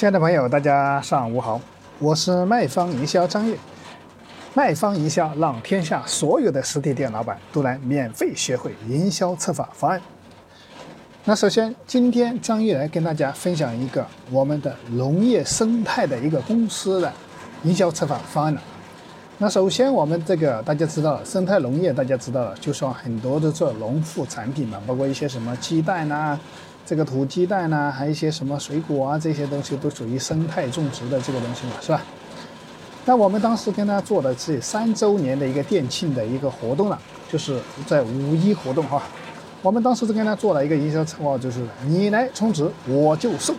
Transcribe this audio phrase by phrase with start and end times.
[0.00, 1.60] 亲爱的朋友，大家上午好，
[1.98, 3.54] 我是卖方营销张悦。
[4.54, 10.00] 卖方营销让天下所有的实体店老板都来免费学会营销策划方案。
[11.26, 17.12] 那首先，今天张悦来跟大家分享一个我们的农业生态的一个公司的
[17.64, 18.62] 营销策划方案了。
[19.36, 26.40] 那首先，我们这个大家知道，生态农业大家知道了，就说很多的做农副产品嘛，包括一些什么鸡蛋呐，
[26.90, 32.02] 这个土鸡蛋呐，还有一些什么水果啊，这些东西都属于生态种植的这个东西嘛，是吧？
[33.04, 36.98] 那我们当时跟他做的是三周年的一个店庆的一个活动了，
[37.30, 39.00] 就是在五一活动哈。
[39.62, 43.54] 我们当时是跟他做了一个营销策划，就是你来充值我就送。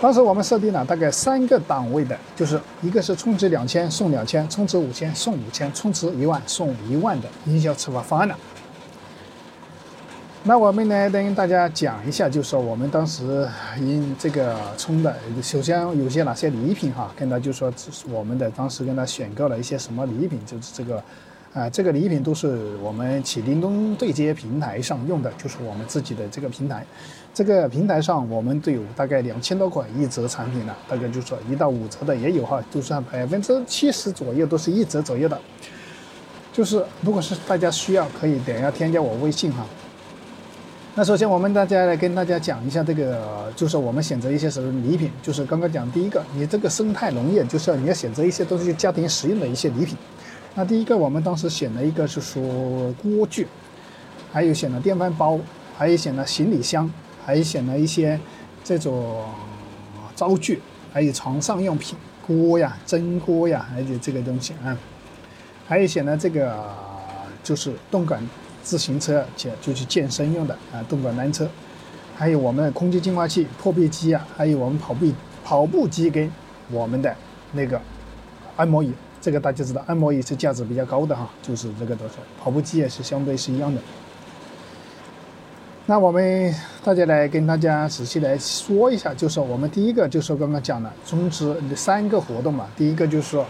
[0.00, 8.38] 当时我们设定了大概三个档位的，就是一个是充值两千送两千，充值五千送五千，充值一万送一万的营销策划方案了。
[10.44, 13.46] 那我们来跟大家讲一下，就是说我们当时
[13.80, 17.70] 因这个充的，首先有些哪些礼品哈，跟他就说
[18.08, 21.02] 我们的当时跟他选购了一些什么礼品，就是这个，
[21.52, 26.86] 啊，这个礼品都是我们启叮咚对接平台上用的，就是我们自己的这个平台，
[27.34, 35.38] 这个平台上我们都有大概两千多款一折产品了，大概就说一到五折的也有哈，就算百分之七十左右都是一折左右的，
[36.52, 39.66] 就是如果是大家需要，可以点下添加我微信哈。
[40.98, 45.08] 那首先，我们大家来跟大家讲一下这个，就是我们选择一些什么礼品。
[45.22, 49.96] 就是刚刚讲第一个，你这个生态农业，就是你要选择一些都是家庭实用的一些礼品。
[50.56, 52.42] 那第一个，我们当时选了一个是说
[53.00, 53.46] 锅具，
[54.32, 55.38] 还有选了电饭煲，
[55.76, 56.90] 还有选了行李箱，
[57.24, 58.18] 还有选了一些
[58.64, 59.22] 这种
[60.16, 60.60] 灶具，
[60.92, 64.76] 还有床上用品，锅呀、蒸锅呀，还有这个东西啊，
[65.68, 66.60] 还有选了这个
[67.44, 68.20] 就是动感。
[68.68, 71.48] 自行车且就去健身用的啊，动感单车，
[72.14, 75.06] 还有我们的空气净化器、破壁机啊，还有我们跑步
[75.42, 76.30] 跑步机跟
[76.70, 77.16] 我们的
[77.52, 77.80] 那个
[78.56, 78.92] 按摩椅，
[79.22, 83.80] 这个大家知道，按摩椅是价值比较高的哈，就是这个都是跑步机也是相对是一样的。
[85.86, 93.46] 那我们大家来跟大家仔细来说一下，就是我们第一个就是刚刚讲的充值三个活动嘛，第一个就是说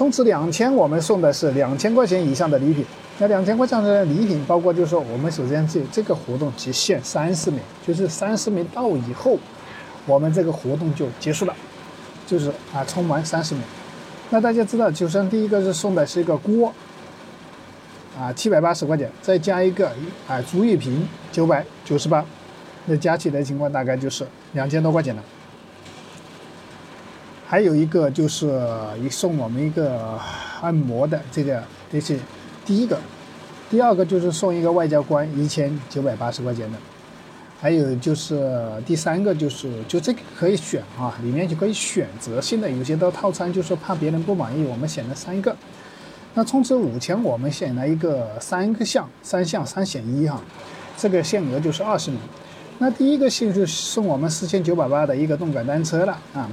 [0.00, 2.82] 充值两千，我们送的是两千块钱以上的礼品。
[3.18, 9.36] 那两千块钱的礼品，包括就是说，我们首先这这个活动只限三十名，就是三十名到以后，
[10.06, 11.54] 我们这个活动就结束了，
[12.26, 13.62] 就是啊，充满三十名。
[14.30, 16.72] 那大家知道，就像第一个是送的是一个锅，
[18.18, 19.92] 啊，七百八十块钱，再加一个
[20.26, 22.24] 啊足浴瓶九百九十八，
[22.86, 25.22] 那加起来情况大概就是两千多块钱了。
[27.50, 28.46] 还有一个就是
[29.04, 30.16] 一送我们一个
[30.60, 32.16] 按摩的这个这是。
[32.64, 32.96] 第一个，
[33.68, 36.78] 第二个就是送一个外交官一千九百八十块钱的，
[37.60, 45.56] 还有就是第三个就是就这个可以选啊，里面就可以选择性的，有些的套餐就是怕别人不满意，我们选了三个。
[46.34, 50.40] 那充值五千，我们选了一个三个项，三项三选一哈，
[50.96, 52.20] 这个限额就是二十名。
[52.78, 56.48] 那第一个是就送我们四千九百八的一个动感单车了啊。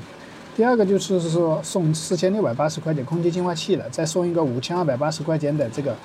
[0.57, 5.95] 第二个就是是说送四千六百八十块钱空气净化器了，再送一个五千二百八十块钱的这个，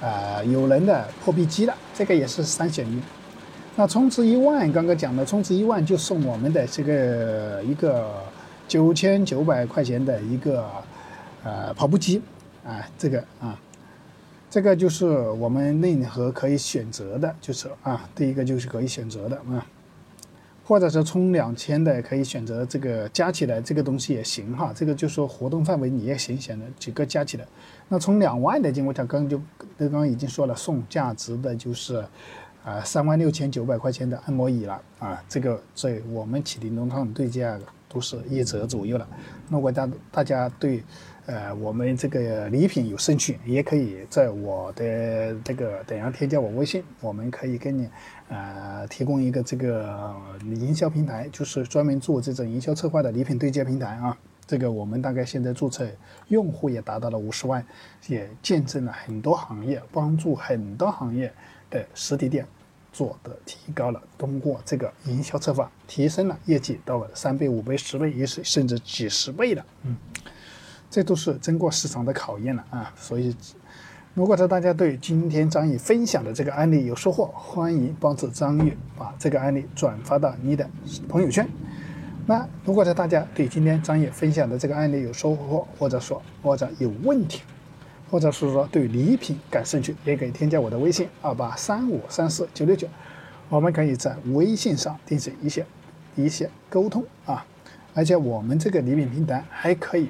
[0.00, 3.02] 呃，有人的破壁机了，这个也是三选一。
[3.74, 8.08] 那充值一万，刚刚讲的充值一万就送我们的这个一个
[8.68, 10.64] 九千九百块钱的一个
[11.42, 12.22] 呃跑步机，
[12.64, 13.58] 啊，这个啊，
[14.48, 19.66] 这个就是我们任何可以选择的，就是啊，第一个就是可以选择的啊。
[20.66, 27.46] 或者是充两千的，可以选择这个加起来这个东西也行哈，这个就说活动范围你也行，选的几个加起来。
[27.88, 29.40] 那充两万的，经过他刚刚就
[29.78, 32.04] 刚刚已经说了，送价值的就是，
[32.64, 37.56] 啊三万六千九百块钱的按摩椅了啊，这个在我们启灵东上对价
[37.88, 39.08] 都是一折左右了。
[39.48, 40.82] 如果大大家对。
[41.26, 47.88] 呃，我们这个礼品有兴趣，也可以在我的这个等下添加我微信，我们可以给你
[48.28, 54.16] 呃提供一个这个营销平台，就是专门做这种营销策划的礼品对接平台啊。
[54.46, 55.84] 这个我们大概现在注册
[56.28, 57.66] 用户也达到了五十万，
[58.06, 61.32] 也见证了很多行业，帮助很多行业
[61.68, 62.46] 的实体店
[62.92, 69.96] 做的提高了，通过这个营销策划提升了业绩到了三倍、五倍、十倍，也是甚至几十倍的，嗯。
[70.96, 72.90] 这都是经过市场的考验了啊！
[72.96, 73.36] 所以，
[74.14, 80.66] 如果说大家对今天张宇分享的这个案例有收获，欢迎帮助张宇把这个案例转发到你的
[81.06, 81.46] 朋友圈。
[82.24, 87.42] 那如果说大家对今天张宇分享的这个案例有收获，或者说或者有问题，
[88.10, 92.88] 或者是说对礼品感兴趣，也可以添加我的微信二八三五三四九六九，
[93.50, 95.66] 我们可以在微信上进行一些
[96.14, 97.44] 一些沟通啊。
[97.92, 100.08] 而且我们这个礼品平台还可以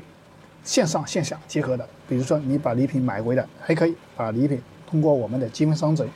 [0.67, 6.07] 线上线下结合的，比如说你把礼品买回来，还可以把礼品通过我们的积分商城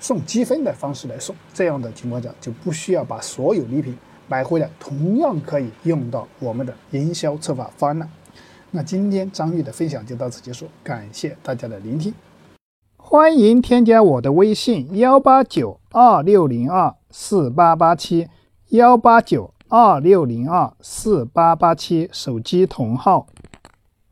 [0.00, 1.36] 送积分的方式来送。
[1.52, 3.94] 这样的情况下就不需要把所有礼品
[4.26, 8.08] 买回来，同样可以用到我们的营销策划方案了。
[8.70, 12.14] 那今天张玉的分享就到此结束，感谢大家的聆听。
[12.96, 18.28] 欢迎添加我的微信：幺八九二六零二四八八七，
[18.68, 23.26] 幺八九二六零二四八八七，手机同号。